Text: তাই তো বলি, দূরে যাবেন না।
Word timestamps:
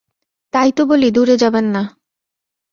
তাই 0.53 0.69
তো 0.71 0.81
বলি, 0.85 1.07
দূরে 1.11 1.35
যাবেন 1.37 1.65
না। 1.65 1.83